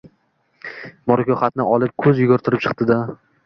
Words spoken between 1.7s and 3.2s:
olib, kuz yugurtirib chikdi-da: